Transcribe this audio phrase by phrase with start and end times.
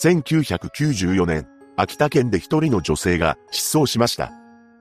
[0.00, 4.30] 1994年、秋田県で一人の女性が失踪しました。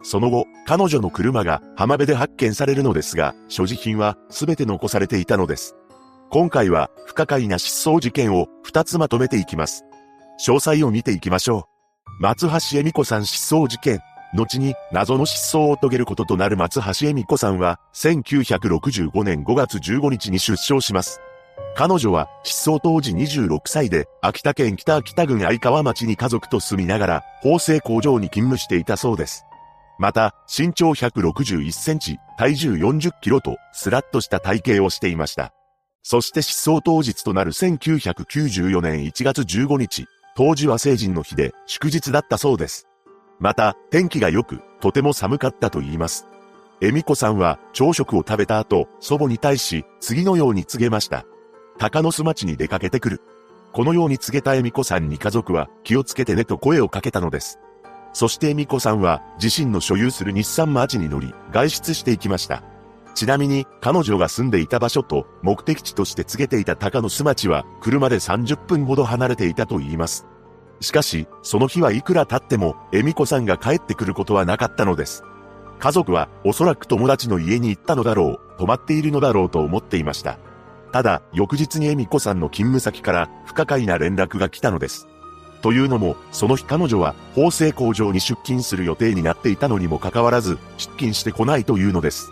[0.03, 5.75] その後、彼女の車が浜辺で発見されるのですが、所持品は全て残されていたのです。
[6.29, 9.85] 今回は不可解な失踪事件を2つまとめていきます。
[10.39, 11.67] 詳細を見ていきましょ
[12.19, 12.21] う。
[12.21, 13.99] 松橋恵美子さん失踪事件。
[14.35, 21.21] 後に謎の失踪を遂げることとなる松橋恵美子さんは1965年5月15日に出生します。
[21.75, 29.45] 彼女は失踪当時26歳で秋田県北秋田郡相川町に家族と住みながら縫製工場に勤務していたそうです。
[29.99, 35.53] また、身長161センチ、体重40キロとスラッとした体型をしていました。
[36.03, 40.05] そして失踪当日となる1994年1月15日、
[40.35, 42.87] 当時は成人の日で祝日だったそうです。
[43.39, 46.27] また、天気が良く、とても寒かったと言います。
[46.79, 51.25] 恵美子さんは朝食を食べた後、祖母に対し、次のように告げました。
[51.77, 53.21] 鷹の巣町に出かけてくる。
[53.71, 57.59] このように告げた恵美子さんに家族は気をつけてねと声をかけたのです。
[58.13, 62.63] そして恵美子さんは自身の所有する日産マーチに乗り外出していきました。
[63.17, 70.27] ちなみに、彼女が住んでいた場所と目的地として告げていた高野巣町は、車で30分ほど離れていたと言います。
[70.81, 75.23] しかし、その日はいくら経っても、恵美子さんが帰ってくることはなかったのです。
[75.79, 80.37] 家族は、おそらく友達の家に行ったのだろう、泊まっているのだろうと思っていました。
[80.91, 85.07] ただ、翌日に恵美子さんの勤務先から不可解な連絡が来たのです。
[85.61, 92.31] というのも、その日彼女は縫製工場に出勤する予定になっていたのにもかかわらず、出勤してこないというのです。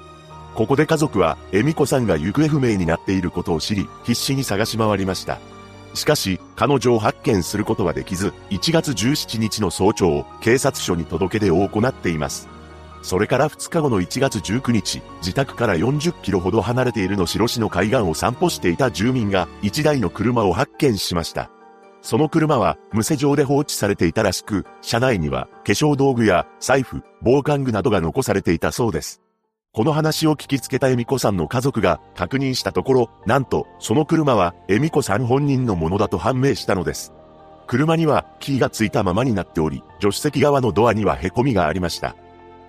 [0.53, 5.39] ここで家族は、恵美子さんが行方不明になっていることを知り、必死に探し回りました。
[5.95, 12.54] しかし、彼女を発見することはできず、1月17日の早朝、警察署に届け出を行っています。
[13.05, 21.51] それから2日後の1月19日、自宅から40キロほど離れているの白市の海岸を散歩していた住民が1台の車を発見しました。
[22.01, 29.21] その車は無施錠で放置されていたらしく、車内には化粧道具や財布、防寒具などが残されていたそうです。
[29.71, 37.13] この話を聞きつけた恵美子さんの家族が確認したところ、なんと、その車は恵美子さん本人のものだと判明したのです。
[37.67, 42.15] 車にはキーがついたままになっており、助手席側のドアには凹みがありました。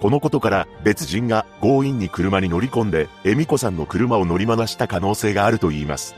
[0.00, 6.14] このことから別人が強引に車に乗り込んで、恵美子さんの車を乗り回した可能性があると言います。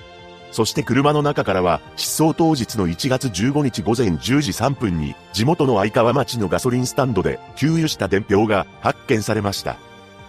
[0.51, 9.77] そして車の中からは、失踪当日の1月15日午前10時3分に、地元の相川町のガソリンスタンドで、給油した伝票が発見されました。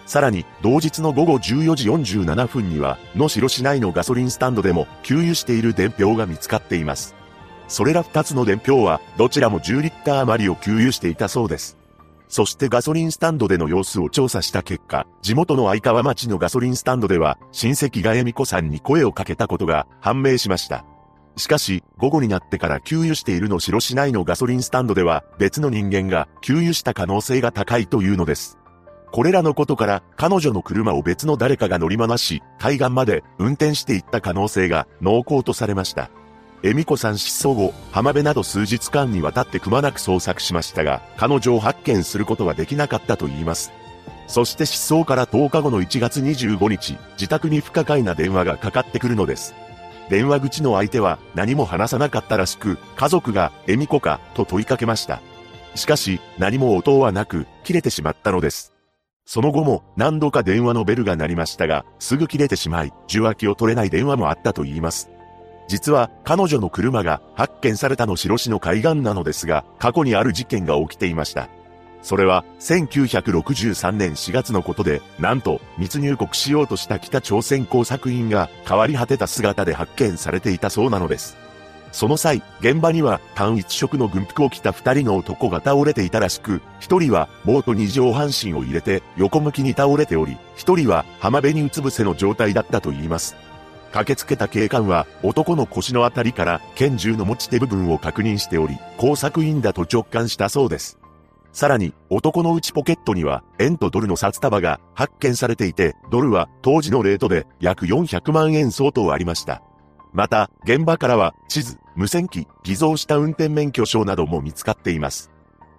[0.06, 7.14] さらに、同日の午後14時47分には、野代市内のガソリンスタンドでも、給油している伝票が見つかっています。
[7.68, 11.79] それら2つの伝票は、どちらも10リッター余りを給油していたそうです。
[12.30, 20.84] そしてガソリンスタンドでの様子を調査した結果、地元の相川町のガソリンスタンドでは、親戚が恵美子さんに声をかけたことが判明しました。
[21.36, 28.58] しかし、午後になってから給油しているの白市内のガソリンスタンドでは、別の人間が給油した可能性が高いというのです。
[29.10, 36.10] これらのことから彼女の車を別の誰かが乗り回し、海岸まで運転していった可能性が濃厚とされました。
[36.62, 43.72] 恵美子さん失踪後、浜辺など数日間にわたってくまなく捜索しましたが、彼女を発見することはできなかったと言います。
[44.26, 49.54] そして失踪から10日後の1月25日、自宅に不可解な電話がかかってくるのです。
[50.10, 55.20] 電話口の相手は何も話さなかったらしく、家族が恵美子かと問いかけました。
[55.74, 58.74] しかし、何も応はなく、切れてしまったのです。
[59.24, 65.08] その後も何度か電話のベルが鳴りましたが、すぐ切れてしまい、受話器を取れない電話もあったと言います。
[65.70, 71.48] 実は彼女の車が発見されたの白市の海岸なのですが、過去にある事件が起きていました。
[72.02, 81.36] それは1963年4月のことで、なんと密入国しようとした北朝鮮工作員が変わり果てた姿で発見されていたそうなのです。
[81.92, 93.36] その際、現場には単一色の軍服を着た二人の男が倒れていたらしく、一人はボートに上半身を入れて横向きに倒れており、一人は浜辺にうつ伏せの状態だったと言います。
[93.92, 100.98] 駆けつけた警官は男の腰のあたりから拳銃の持ち手部分を確認しており、工作員だと直感したそうです。
[101.52, 109.62] さらに、男の内ポケットには、円とドルの札束が発見されていて、ドルは当時のレートで約400万円相当ありました。
[110.12, 115.30] また、現場からは地図、無線機、偽造した運転免許証なども見つかっています。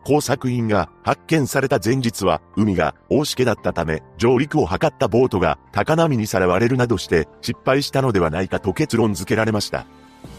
[0.03, 9.85] 工作員が発見された前日は海が大しけだったため上陸を図ったボートが高波にさらわれるなどして失敗したのではないかと結論付けられました。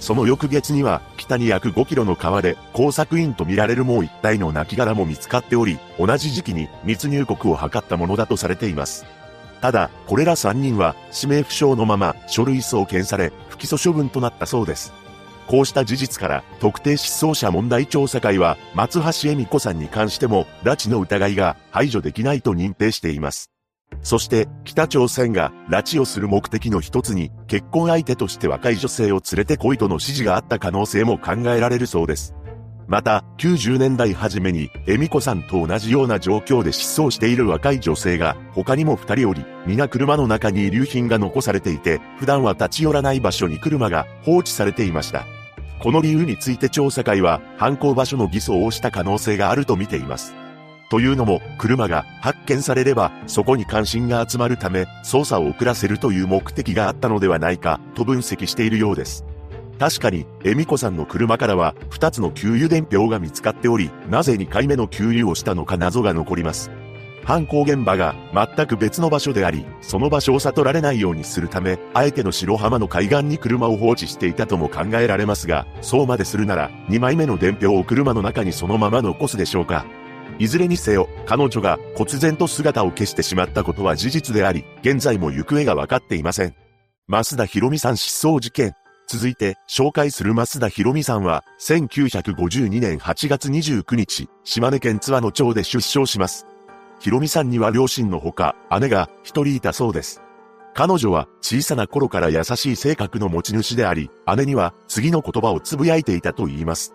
[0.00, 9.05] その翌月には北に約5キロの川で工作員とみられるもう一体の亡骸も見つかっており同じ時期に密入国を図ったものだとされています。
[9.61, 14.93] ただ、これら3人は指名不詳のまま書類送検され、不起訴処分となったそうです。
[15.53, 23.51] こうした事実から、特定失踪者問題調査会は、松橋恵美子さんに関しても、拉致の疑いが排除できないと認定しています。
[24.01, 32.35] そして、北朝鮮が拉致をする目的の一つに、結婚相手として若い女性を連れて来いとの指示があった可能性も考えられるそうです。
[32.89, 45.27] また、90年代初めに、恵美子さんと同じような状況で失踪している若い女性が、他にも二人おり、皆車の中に遺留品が残されていて、普段は立ち寄らない場所に車が放置されていました。
[45.82, 50.32] この理由について調査会は、犯行場所の偽装をした可能性があると見ています。
[50.90, 59.25] というのも、車が発見されれば、そこに関心が集まるため、捜査を遅らせるという目的があったのではないか、と分析しているようです。
[59.81, 66.70] 確かに、恵美子さんの車からは、2つの給油伝票が見つかっており、なぜ2回目の給油をしたのか謎が残ります。
[67.25, 79.87] 犯行現場が全く別の場所であり、その場所を悟られないようにするため、あえての白浜の海岸に車を放置していたとも考えられますが、そうまでするなら、2枚目の伝票を車の中にそのまま残すでしょうか。
[80.39, 86.55] いずれにせよ、彼女が忽然と姿を消してしまったことは事実であり、現在も行方がわかっていません。
[87.09, 88.75] 増田博美さん失踪事件。
[89.07, 96.47] 続いて、紹介する増田博美さんは、1952年8月29日、島根県津和野町で出生します。
[97.03, 100.23] 博美さんには両親のほか、姉が一人いたそうです。
[100.73, 106.95] 彼女は小さな頃から優しい性格の持ち主であり、姉には次の言葉をつぶやいていたと言います。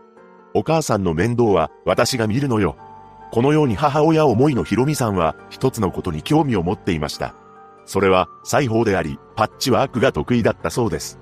[0.54, 2.78] お母さんの面倒は私が見るのよ。
[3.34, 7.36] このように母親思いのひろみさんは一つのことに興味を持っていました。
[7.86, 11.20] それは裁縫であり、パッチワークが得意だったそうです。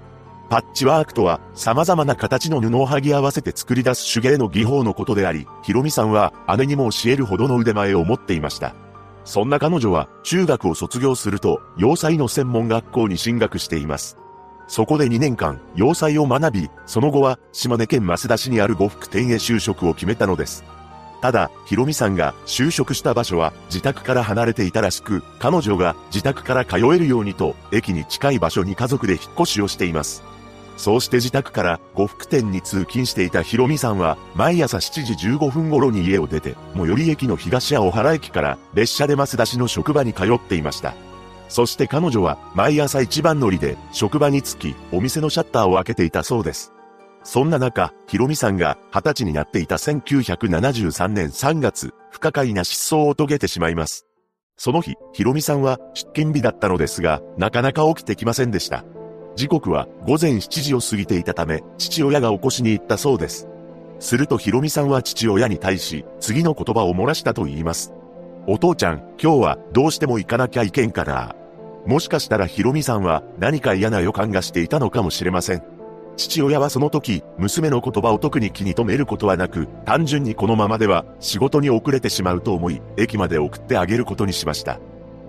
[0.49, 8.75] パッチワークとは様々な形の布を剥ぎ合わせて作り出す手芸の技法のことであり、ひろみさんは姉にも教えるほどの腕前を持っていました。
[9.23, 14.17] そんな彼女は中学を卒業すると洋裁の専門学校に進学しています。
[14.67, 20.63] そこで2年間洋裁を学び、その後は島根県増田市にある呉服店へ就職を決めたのです。
[21.21, 30.23] ただ、ひろみさんが就職した場所は自宅から離れていたらしく、彼女が自宅から通えるようにと、駅に近い場所に家族で引っ越しをしています。
[30.77, 40.93] そうして自宅から呉服店に通勤していたひろみさんは、毎朝7時15分頃に家を出て、最寄り駅の東屋小原駅から列車で増田市の職場に通っていました。
[41.47, 46.73] そして彼女は毎朝一番乗りで職場に着き、お店のシャッターを開けていたそうです。
[47.23, 54.05] そんな中、ひろみさんが20歳になっていた1973年3月、不可解な失踪を遂げてしまいます。
[54.57, 58.85] その日、ひろみさんは出勤日だったのですが、なかなか起きてきませんでした。
[59.35, 63.47] 時刻は午前7時を過ぎていたため、父親が起こしに行ったそうです。
[63.99, 67.93] するとひろみさんは父親に対し、次の言葉を漏らしたと言います。
[68.47, 71.35] お父ちゃん、今日はどうしても行かなきゃいけんから。
[71.85, 75.63] もしかしたらひろみさんは何か嫌な予感がしていたのかもしれません。
[76.15, 84.79] 父親はその時、娘の言葉を特に気に留めることはなく、単純にこのままでは仕事に遅れてしまうと思い、駅まで送ってあげることにしました。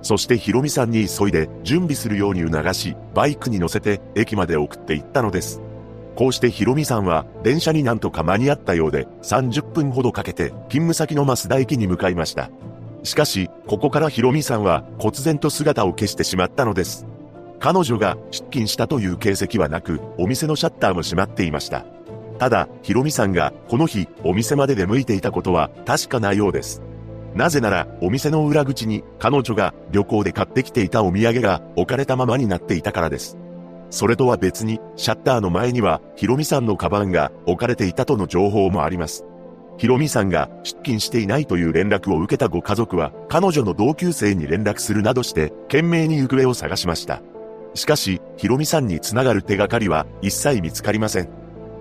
[0.07, 5.61] そしてヒロミさんに急いで準備するように促し、バイクに乗せて駅まで送っていったのです。
[6.15, 12.51] こうしてヒロミさんは電車になんとか間に合ったようで30分ほどかけて勤務先の増田駅に向かいました。
[13.03, 17.05] しかし、ここからヒロミさんは忽然と姿を消してしまったのです。
[17.59, 21.85] 彼女が出勤したという形跡はなく、お店のシャッターも閉まっていました。
[22.39, 26.86] ただ、ヒロミさんがこの日お店まで出向いていたことは確かなようです。
[27.37, 33.37] なぜなら、お店の裏口に彼女が旅行で買ってきていたお土産が置かれたままになっていたからです。
[33.91, 39.27] それとは別に、シャッターの前には、ヒロミさんのカバンが置かれていたとの情報もあります。
[39.77, 47.21] ヒロミさんが出勤していないという連絡を受けたご家族は、彼女の同級生に連絡するなどして、懸命に行方を探しました。
[47.75, 51.29] しかし、ヒロミさんにつながる手がかりは一切見つかりません。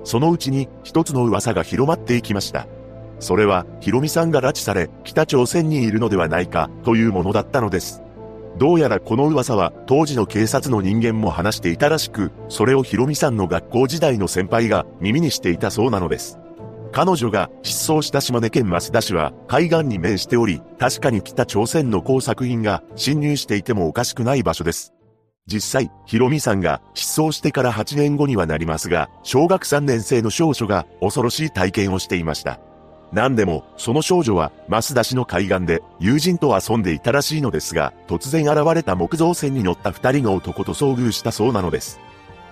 [0.03, 2.67] そのうちに一つの噂が広まっていきました。
[3.19, 8.01] それは、ヒロミさんが拉致され、北朝鮮にいるのではないか、というものだったのです。
[8.57, 16.39] どうやらこの噂は、当時の警察の人間も話していたらしく、それをヒロミさんの学校時代の先輩が耳にしていたそうなのです。
[16.95, 24.93] 彼女が失踪した島根県増田市は海岸に面しており、確かに北朝鮮の工作品が侵入していてもおかしくない場所です。
[25.45, 32.61] 実際、ヒロミさんが失踪してから8年後にはなりますが、小学3年生の少女が恐ろしい体験をしていました。
[33.11, 41.99] 何でも、その少女は、増田市の海岸で、友人と遊んでいたらしいのですが、突然現れた木造船に乗った二人の男と遭遇したそうなのです。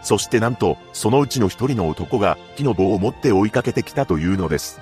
[0.02, 4.80] そしてなんと、そのうちの一人の男が、木の棒を持って追いかけてきたというのです。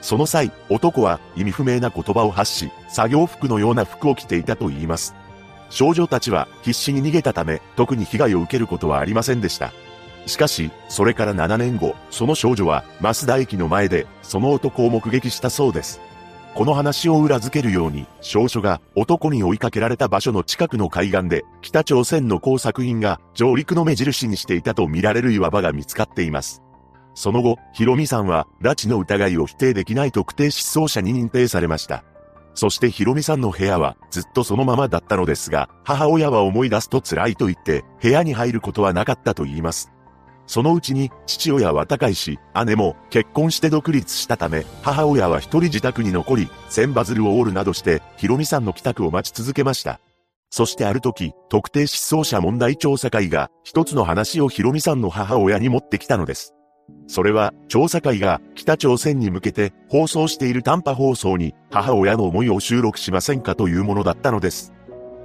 [0.00, 5.14] その際、男は意味不明な言葉を発し、作業服のような服を着ていたと言います。
[5.68, 9.72] 少女たちは必死に逃げたため、特に被害を受けることはありませんでした。
[10.26, 16.00] しかし、それから7年後、その少女は、増田駅の前で、その男を目撃したそうです。
[16.54, 26.62] この話を裏付けるように、少女が男に追いかけられた場所の近くの海岸で、北朝鮮の工作員が上陸の目印にしていたと見られる岩場が見つかっています。
[27.14, 32.04] その後、ヒロミさんは、拉致の疑いを否定できない特定失踪者に認定されました。
[32.54, 39.92] そしてヒロミさんの部屋はずっとそのままだったのですが、母親は思い出すと辛いと言って、部屋に入ることはなかったと言います。
[40.50, 50.00] そのうちに父親は高いし、姉も結婚して独立したため、母親は一人自宅に残り、千羽鶴を折るなどして、ヒロミさんの帰宅を待ち続けました。
[50.50, 56.52] そしてある時、特定失踪者問題調査会が、一つの話をヒロミさんの母親に持ってきたのです。
[57.06, 64.72] それは、調査会が北朝鮮に向けて放送している短波放送に母親の思いを収録しませんかというものだったのです。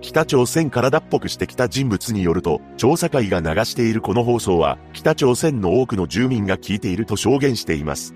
[0.02, 8.14] 北朝鮮から脱北してきた人物によると、調査会が流しているこの放送は、北朝鮮の多くの住民が聞いていると証言しています。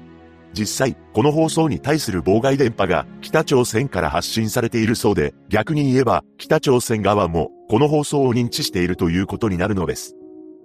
[0.54, 10.16] 実際、この放送に対する妨害電波が北朝鮮から発信されているそうで、逆に言えば北朝鮮側もこの放送を認知しているということになるのです。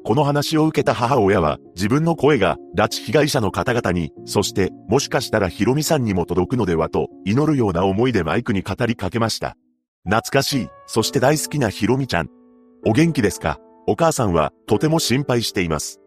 [0.04, 9.56] この話を受けた母親は自分の声が拉致被害者の方々に、そしてもしかしたらヒロミさんにも届くのではと祈るような思いでマイクに語りかけました。
[10.06, 12.28] 懐かしい、そして大好きなひろみちゃん。
[12.86, 13.58] お元気ですか？
[13.86, 15.98] お母さんはとても心配しています。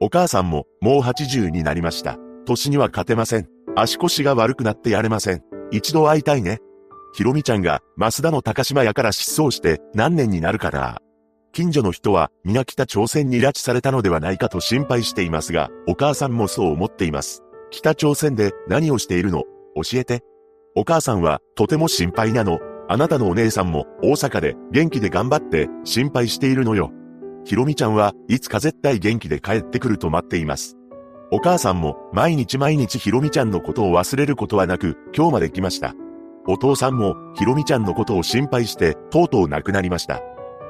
[0.00, 2.16] お母さんももう80になりました。
[2.46, 3.48] 年には勝てません。
[3.76, 5.42] 足腰が悪くなってやれません。
[5.72, 6.60] 一度会いたいね。
[7.12, 10.98] ひろみちゃんが増田の高島屋から失踪して何年になるかな。
[11.52, 17.42] 近所の人は皆北朝鮮に拉致されたのではないかと心配していますが、お母さんもそう思っています。
[17.72, 19.42] 北朝鮮で何をしているの？
[19.74, 20.22] 教えて。
[20.76, 22.60] お母さんはとても心配なの。
[22.92, 26.90] あなたのお姉さんも大阪で元気で頑張って心配しているのよ。
[27.44, 30.76] ひろみちゃんはいつか絶対元気で帰ってくると待っています。
[31.30, 35.94] お母さんも毎日毎日ひろみちゃんのことを忘れることはなく今日まで来ました。
[36.48, 40.20] お父さんもひろみちゃんのことを心配してとうとう亡くなりました。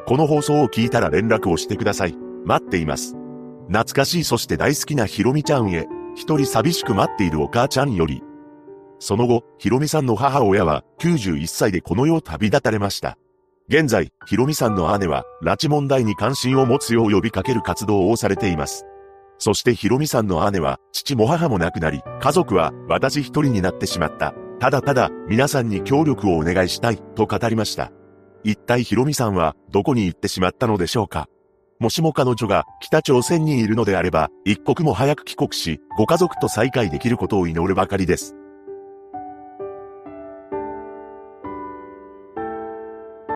[0.06, 2.18] この放送を聞いたら連絡をしてください。
[2.44, 3.16] 待っています。
[3.68, 8.22] 懐かしいそして大好きなひろみちゃんへ、一人寂しく待っているお母ちゃんより、
[9.00, 13.18] その後、ひろみさんの母親は91歳でこの世を旅立たれました。
[13.68, 18.84] 現在、ひろみさんの姉は、拉致問題に関心を持つよう呼びかける活動をされています。
[19.38, 24.34] そしてひろみさんの姉は、父も母も亡くなり、家族は私一人になってしまった。
[24.58, 27.90] ただただ、皆さんに協力をお願いしたい、と語りました。
[28.44, 31.28] 一体ひろみさんは、どこに行ってしまったのでしょうか
[31.78, 38.34] もしも彼女が北朝鮮にいるのであれば、一刻も早く帰国し、ご家族と再会できることを祈るばかりです。